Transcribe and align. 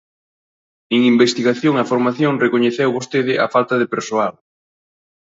En 0.95 1.01
investigación 1.13 1.73
e 1.75 1.83
formación 1.91 2.33
recoñeceu 2.45 2.89
vostede 2.97 3.33
a 3.45 3.47
falta 3.55 3.75
de 3.81 3.89
persoal. 3.93 4.33